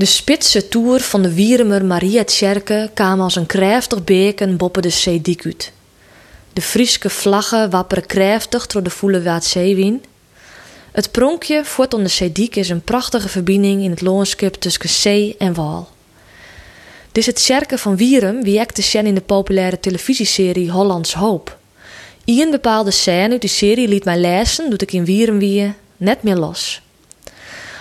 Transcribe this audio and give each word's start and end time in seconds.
De 0.00 0.06
spitse 0.06 0.68
toer 0.68 1.00
van 1.00 1.22
de 1.22 1.34
Wieremer 1.34 1.84
Maria 1.84 2.24
Tjerke 2.24 2.90
kwam 2.94 3.20
als 3.20 3.36
een 3.36 3.46
krachtig 3.46 4.04
beken 4.04 4.56
boppen 4.56 4.82
de 4.82 4.90
uit. 4.90 5.72
De 6.52 6.60
Frieske 6.60 7.10
vlaggen 7.10 7.70
wapperen 7.70 8.06
krachtig 8.06 8.66
door 8.66 8.82
de 8.82 8.90
voele 8.90 9.20
zeewien. 9.44 10.04
Het 10.92 11.10
pronkje 11.10 11.64
voort 11.64 11.94
onder 11.94 12.08
de 12.08 12.14
zeediek 12.14 12.56
is 12.56 12.68
een 12.68 12.82
prachtige 12.82 13.28
verbinding 13.28 13.82
in 13.82 13.90
het 13.90 14.00
landschap 14.00 14.54
tussen 14.54 14.88
zee 14.88 15.34
en 15.38 15.54
wal. 15.54 15.88
Dit 17.06 17.16
is 17.16 17.26
het 17.26 17.36
Tjerke 17.36 17.78
van 17.78 17.96
Wierum 17.96 18.42
wie 18.42 18.60
ik 18.60 18.72
te 18.72 18.82
in 19.06 19.14
de 19.14 19.20
populaire 19.20 19.80
televisieserie 19.80 20.70
Hollands 20.70 21.14
Hoop. 21.14 21.58
Ien 22.24 22.50
bepaalde 22.50 22.90
scène 22.90 23.30
uit 23.30 23.40
die 23.40 23.50
serie 23.50 23.88
liet 23.88 24.04
mij 24.04 24.18
lezen, 24.18 24.70
doet 24.70 24.82
ik 24.82 24.92
in 24.92 25.04
Wierum 25.04 25.38
wie 25.38 25.74
net 25.96 26.22
meer 26.22 26.36
los. 26.36 26.82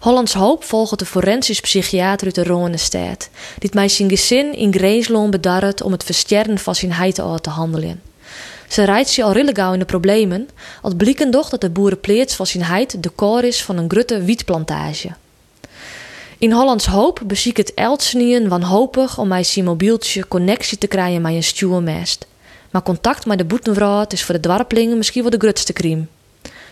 Hollands 0.00 0.34
Hoop 0.34 0.64
volgt 0.64 0.98
de 0.98 1.06
forensisch 1.06 1.60
psychiater 1.60 2.26
uit 2.26 2.34
de 2.34 2.44
Ronestad, 2.44 3.28
die 3.58 3.70
mij 3.72 3.88
zijn 3.88 4.08
gezin 4.08 4.54
in 4.54 4.72
Greensloon 4.72 5.30
bedarret 5.30 5.82
om 5.82 5.92
het 5.92 6.04
versterren 6.04 6.58
van 6.58 6.74
zijn 6.74 6.92
heid 6.92 7.14
te 7.14 7.50
handelen. 7.50 8.02
Ze 8.68 8.84
rijdt 8.84 9.08
zich 9.08 9.24
al 9.24 9.32
rille 9.32 9.54
gauw 9.54 9.72
in 9.72 9.78
de 9.78 9.84
problemen, 9.84 10.48
als 10.82 10.94
blikken 10.96 11.30
doch 11.30 11.48
dat 11.48 11.60
de 11.60 11.70
boerenpleets 11.70 12.34
van 12.34 12.46
zijn 12.46 12.64
heid 12.64 13.02
de 13.02 13.08
koor 13.08 13.44
is 13.44 13.62
van 13.62 13.76
een 13.76 13.90
grutte 13.90 14.22
wietplantage. 14.22 15.08
In 16.38 16.52
Hollands 16.52 16.86
Hoop 16.86 17.20
beziek 17.24 17.56
het 17.56 17.74
Eltsnien 17.74 18.48
wanhopig 18.48 19.18
om 19.18 19.28
mij 19.28 19.44
zijn 19.44 19.64
mobieltje 19.64 20.28
connectie 20.28 20.78
te 20.78 20.86
krijgen 20.86 21.22
met 21.22 21.32
een 21.32 21.42
stuurmest. 21.42 22.26
Maar 22.70 22.82
contact 22.82 23.26
met 23.26 23.38
de 23.38 23.44
boetenvrouw 23.44 24.04
is 24.08 24.24
voor 24.24 24.34
de 24.34 24.40
dwarplingen 24.40 24.96
misschien 24.96 25.22
wel 25.22 25.30
de 25.30 25.38
grutste 25.38 25.72
kriem. 25.72 26.08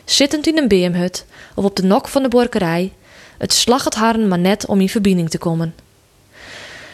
Zittend 0.04 0.46
in 0.46 0.58
een 0.58 0.68
beemhut 0.68 1.24
of 1.54 1.64
op 1.64 1.76
de 1.76 1.82
nok 1.82 2.08
van 2.08 2.22
de 2.22 2.28
borkerij, 2.28 2.92
het 3.38 3.52
slag 3.52 3.84
het 3.84 3.94
harren 3.94 4.28
maar 4.28 4.38
net 4.38 4.66
om 4.66 4.80
in 4.80 4.88
verbinding 4.88 5.30
te 5.30 5.38
komen. 5.38 5.74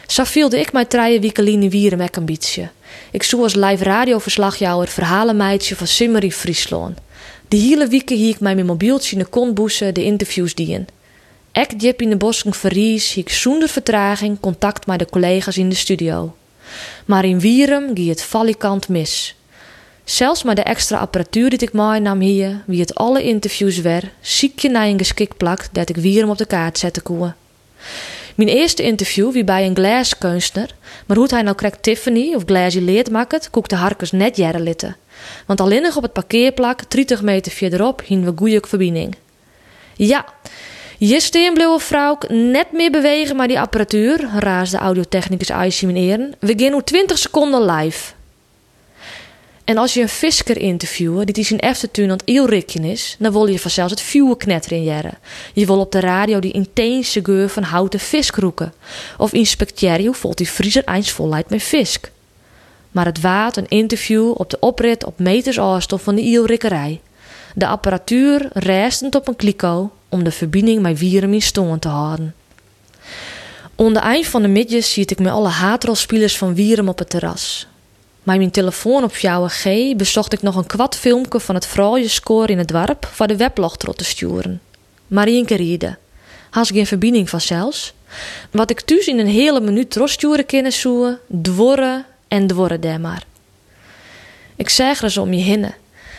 Zo 0.07 0.25
vielde 0.25 0.61
ik 0.61 0.73
mij 0.73 0.84
treien 0.84 1.20
wiekeline 1.20 1.69
wieren 1.69 1.98
met 1.98 2.11
een. 2.11 2.70
Ik 3.11 3.23
zoek 3.23 3.42
als 3.42 3.55
live 3.55 3.84
radioverslagjouwer 3.84 4.89
verhalenmeidje 4.89 5.77
van 5.77 5.86
Simmery 5.86 6.31
Friesland. 6.31 6.98
De 7.48 7.56
hele 7.56 7.86
weken 7.86 8.17
hier 8.17 8.31
ik 8.34 8.41
mij 8.41 8.55
mijn 8.55 8.67
mobieltje 8.67 9.17
in 9.17 9.23
de 9.23 9.28
kontboesen 9.28 9.95
de 9.95 10.05
interviews 10.05 10.55
dien. 10.55 10.86
Ik 11.53 11.81
diep 11.81 12.03
in 12.03 12.11
de 12.11 12.17
bosken 12.17 12.55
verries, 12.55 13.17
ik 13.17 13.29
zonder 13.29 13.69
vertraging 13.69 14.41
contact 14.41 14.86
met 14.86 14.98
de 14.98 15.06
collega's 15.11 15.56
in 15.56 15.69
de 15.69 15.75
studio. 15.75 16.36
Maar 17.05 17.25
in 17.25 17.41
Wierum 17.41 17.95
ging 17.95 18.08
het 18.08 18.23
valikant 18.23 18.89
mis. 18.89 19.36
Zelfs 20.05 20.42
met 20.42 20.56
de 20.56 20.62
extra 20.62 20.98
apparatuur 20.98 21.50
die 21.50 21.60
ik 21.60 21.72
nam 21.72 22.20
hier, 22.20 22.62
wie 22.66 22.80
het 22.80 22.94
alle 22.94 23.22
interviews 23.22 23.78
weer, 23.78 24.12
ziekje 24.20 24.69
naar 24.70 24.86
een 24.86 24.98
geschikt 24.98 25.36
plak 25.36 25.69
dat 25.72 25.88
ik 25.88 25.96
Wierum 25.96 26.30
op 26.30 26.38
de 26.38 26.46
kaart 26.46 26.78
zette 26.78 27.00
koe. 27.00 27.33
Mijn 28.34 28.48
eerste 28.48 28.83
interview 28.83 29.33
wie 29.33 29.44
bij 29.44 29.66
een 29.66 29.77
glaskunstner, 29.77 30.74
maar 31.06 31.16
hoe 31.16 31.27
hij 31.30 31.42
nou 31.42 31.56
krijgt 31.56 31.83
Tiffany 31.83 32.34
of 32.34 32.42
glaasje 32.46 32.80
leert 32.80 33.11
maakt, 33.11 33.50
koek 33.50 33.69
de 33.69 33.77
harkers 33.77 34.12
net 34.12 34.36
jaren 34.36 34.62
litten. 34.62 34.96
Want 35.46 35.61
alleen 35.61 35.96
op 35.96 36.02
het 36.02 36.12
parkeerplak, 36.12 36.91
30 36.91 37.22
meter 37.22 37.52
verderop, 37.52 38.02
hien 38.06 38.24
we 38.24 38.33
goeie 38.36 38.61
verbinding. 38.61 39.14
Ja, 39.96 40.24
je 40.98 41.20
steenblauwe 41.20 41.80
vrouw 41.80 42.18
net 42.28 42.72
meer 42.72 42.91
bewegen 42.91 43.36
maar 43.36 43.48
die 43.48 43.61
apparatuur, 43.61 44.28
raasde 44.39 44.77
audiotechnicus 44.77 45.50
Aisje 45.50 45.86
meneer. 45.86 46.30
We 46.39 46.55
gaan 46.56 46.72
nu 46.72 46.83
20 46.84 47.18
seconden 47.18 47.64
live. 47.64 48.12
En 49.65 49.79
als 49.79 49.95
je 49.95 50.01
een 50.01 50.09
visker 50.09 50.59
interviewen 50.59 51.27
die 51.27 51.45
zijn 51.45 51.61
eftertuin 51.61 52.11
aan 52.11 52.84
is, 52.84 53.17
dan 53.19 53.33
wil 53.33 53.47
je 53.47 53.59
vanzelfs 53.59 53.91
het 53.91 54.01
vuwe 54.01 54.37
knetter 54.37 54.73
in 54.73 54.83
jaren. 54.83 55.19
Je 55.53 55.67
wil 55.67 55.81
op 55.81 55.93
de 55.93 56.01
radio 56.01 56.39
die 56.39 56.53
intense 56.53 57.20
geur 57.25 57.48
van 57.48 57.62
houten 57.62 58.01
visk 58.01 58.37
roeken. 58.37 58.73
Of 59.19 59.33
inspecteer 59.33 60.01
je 60.01 60.07
hoe 60.07 60.15
voelt 60.15 60.37
die 60.37 60.48
vriezer 60.48 60.83
eens 60.85 61.11
volheid 61.11 61.51
met 61.51 61.62
visk. 61.62 62.11
Maar 62.91 63.05
het 63.05 63.20
waard 63.20 63.57
een 63.57 63.69
interview 63.69 64.31
op 64.37 64.51
de 64.51 64.57
oprit 64.61 65.05
op 65.05 65.19
meters 65.19 65.59
afstand 65.59 66.03
van 66.03 66.15
de 66.15 66.23
eelrikkerij. 66.23 67.01
De 67.55 67.67
apparatuur 67.67 68.48
restend 68.53 69.14
op 69.14 69.29
een 69.29 69.36
kliko 69.36 69.92
om 70.08 70.24
de 70.24 70.30
verbinding 70.30 70.83
met 70.83 70.98
Wierum 70.98 71.33
in 71.33 71.42
stand 71.42 71.83
te 71.83 71.89
houden. 71.89 72.35
Onder 73.74 74.03
eind 74.03 74.27
van 74.27 74.42
de 74.42 74.48
midjes 74.48 74.92
zie 74.92 75.07
ik 75.07 75.19
met 75.19 75.33
alle 75.33 75.48
haatrolspelers 75.48 76.39
van 76.39 76.55
Wierum 76.55 76.89
op 76.89 76.98
het 76.98 77.11
terras. 77.11 77.67
Met 78.24 78.36
mijn 78.36 78.51
telefoon 78.51 79.05
op 79.05 79.17
jouw 79.17 79.46
G 79.48 79.64
bezocht 79.96 80.33
ik 80.33 80.42
nog 80.42 80.57
een 80.57 80.67
kwad 80.67 80.96
filmpje 80.96 81.40
van 81.40 81.55
het 81.55 81.68
score 82.05 82.52
in 82.52 82.58
het 82.58 82.68
dorp 82.68 83.08
voor 83.12 83.27
de 83.27 83.36
weblog 83.36 83.77
te 83.77 84.05
sturen. 84.05 84.61
Marienke 85.07 85.55
Riede. 85.55 85.96
Had 86.51 86.67
geen 86.67 86.86
verbinding 86.86 87.30
van 87.30 87.40
zelfs. 87.40 87.92
Wat 88.51 88.70
ik 88.70 88.80
thuis 88.80 89.07
in 89.07 89.18
een 89.18 89.27
hele 89.27 89.61
minuut 89.61 89.90
troststuren 89.90 90.46
kunnen 90.46 90.73
zoeken, 90.73 91.18
dworren 91.42 92.05
en 92.29 92.46
dworren 92.46 92.80
daar 92.80 93.01
maar. 93.01 93.24
Ik 94.56 94.68
zeg 94.68 94.98
er 94.98 95.05
eens 95.05 95.17
om 95.17 95.33
je 95.33 95.42
hinnen. 95.42 95.74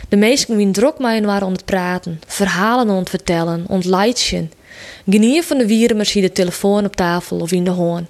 De 0.09 0.17
meesten 0.17 0.55
wie 0.55 0.72
drok 0.72 0.99
mij 0.99 1.22
waren 1.22 1.47
om 1.47 1.53
het 1.53 1.66
praten, 1.66 2.22
verhalen 2.27 2.89
om 2.89 2.97
het 2.97 3.09
vertellen, 3.09 3.66
ontleidjen. 3.67 4.51
Genier 5.09 5.43
van 5.43 5.57
de 5.57 5.67
wiermers 5.67 6.11
hier 6.11 6.23
de 6.23 6.31
telefoon 6.31 6.85
op 6.85 6.95
tafel 6.95 7.39
of 7.39 7.51
in 7.51 7.63
de 7.63 7.72
hoorn. 7.72 8.07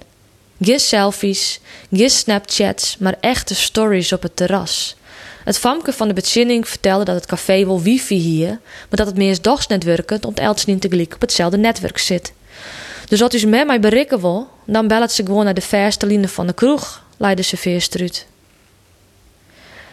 Geen 0.60 0.80
selfies, 0.80 1.60
geen 1.92 2.10
Snapchats, 2.10 2.96
maar 2.98 3.16
echte 3.20 3.54
stories 3.54 4.12
op 4.12 4.22
het 4.22 4.36
terras. 4.36 4.96
Het 5.44 5.58
famke 5.58 5.92
van 5.92 6.08
de 6.08 6.14
bezinning 6.14 6.68
vertelde 6.68 7.04
dat 7.04 7.14
het 7.14 7.26
café 7.26 7.66
wel 7.66 7.80
wifi 7.80 8.16
hier, 8.16 8.48
maar 8.48 8.98
dat 8.98 9.06
het 9.06 9.16
meest 9.16 9.44
dogs 9.44 9.66
netwerkend 9.66 10.24
om 10.24 10.34
els 10.34 10.64
niet 10.64 10.80
tegelijk 10.80 11.14
op 11.14 11.20
hetzelfde 11.20 11.56
netwerk 11.56 11.98
zit. 11.98 12.32
Dus 13.08 13.22
als 13.22 13.42
u 13.42 13.46
met 13.46 13.66
mij 13.66 13.80
berikken 13.80 14.20
wil, 14.20 14.48
dan 14.64 14.88
belt 14.88 15.12
ze 15.12 15.24
gewoon 15.24 15.44
naar 15.44 15.54
de 15.54 15.60
verste 15.60 16.06
line 16.06 16.28
van 16.28 16.46
de 16.46 16.52
kroeg, 16.52 17.04
leidde 17.16 17.42
ze 17.42 17.56
veerstruut. 17.56 18.26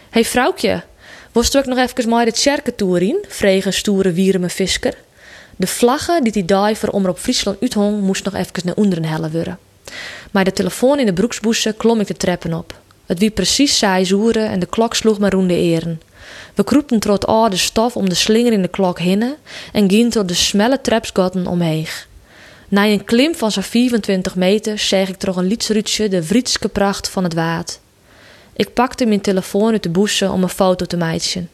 Hey 0.09 0.25
vrouwtje, 0.25 0.83
Wost 1.33 1.57
ook 1.57 1.65
nog 1.65 1.77
even 1.77 2.09
maar 2.09 2.25
de 2.25 2.31
Tjerkentoer 2.31 3.01
in? 3.01 3.25
vreeg 3.27 3.65
een 3.65 3.73
stoere 3.73 4.11
wierme 4.11 4.49
visker. 4.49 4.97
De 5.55 5.67
vlaggen 5.67 6.23
die 6.23 6.31
die 6.31 6.45
dag 6.45 6.77
voor 6.77 6.89
Omroep 6.89 7.19
Friesland 7.19 7.61
uithong, 7.61 8.01
moest 8.01 8.23
nog 8.23 8.33
even 8.33 8.61
naar 8.63 8.75
onderen 8.75 9.05
hellen 9.05 9.31
worden. 9.31 9.59
Maar 10.31 10.43
de 10.43 10.53
telefoon 10.53 10.99
in 10.99 11.05
de 11.05 11.13
broeksboesen 11.13 11.77
klom 11.77 11.99
ik 11.99 12.07
de 12.07 12.17
treppen 12.17 12.53
op. 12.53 12.81
Het 13.05 13.19
wie 13.19 13.31
precies 13.31 13.77
saai 13.77 14.05
zoeren 14.05 14.49
en 14.49 14.59
de 14.59 14.65
klok 14.65 14.95
sloeg 14.95 15.19
maar 15.19 15.31
roende 15.31 15.55
eren. 15.55 16.01
We 16.55 16.63
kroepten 16.63 16.99
trot 16.99 17.25
oude 17.25 17.57
stof 17.57 17.95
om 17.95 18.09
de 18.09 18.15
slinger 18.15 18.51
in 18.51 18.61
de 18.61 18.67
klok 18.67 18.99
hinnen 18.99 19.35
en 19.71 19.89
gingen 19.89 20.09
tot 20.09 20.27
de 20.27 20.33
smelle 20.33 20.81
trapsgotten 20.81 21.47
omheeg. 21.47 22.07
Na 22.67 22.85
een 22.85 23.05
klim 23.05 23.35
van 23.35 23.51
zo'n 23.51 23.63
25 23.63 24.35
meter 24.35 24.79
zeg 24.79 25.09
ik 25.09 25.15
toch 25.15 25.35
een 25.35 25.47
lietsruutje 25.47 26.09
de 26.09 26.23
Vrietske 26.23 26.67
pracht 26.67 27.09
van 27.09 27.23
het 27.23 27.33
waad. 27.33 27.79
Ik 28.55 28.73
pakte 28.73 29.05
mijn 29.05 29.21
telefoon 29.21 29.71
uit 29.71 29.83
de 29.83 29.89
boezen 29.89 30.31
om 30.31 30.43
een 30.43 30.49
foto 30.49 30.85
te 30.85 30.97
maken. 30.97 31.49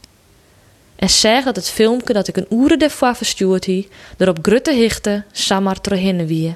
En 0.96 1.10
zeg 1.10 1.44
dat 1.44 1.56
het 1.56 1.70
filmpje 1.70 2.14
dat 2.14 2.28
ik 2.28 2.38
een 2.38 2.48
uren 2.50 2.80
daarvoor 2.80 3.16
verstuurd 3.16 3.66
had, 3.66 3.86
er 4.18 4.30
op 4.30 4.38
grutte 4.42 4.74
hichte 4.74 5.24
samar 5.32 5.82
terhinnen 5.82 6.28
wie. 6.28 6.56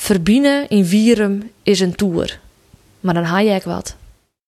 Verbienen 0.00 0.68
in 0.68 0.84
Wierum 0.84 1.50
is 1.62 1.80
een 1.80 1.94
toer. 1.94 2.38
Maar 3.00 3.14
dan 3.14 3.22
haal 3.22 3.44
je 3.44 3.50
wat. 3.64 3.96